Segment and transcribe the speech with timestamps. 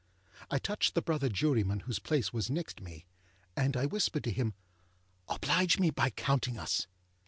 [0.49, 3.05] I touched the brother jurymen whose place was next me,
[3.55, 4.55] and I whispered to him,
[5.29, 6.87] âOblige me by counting us.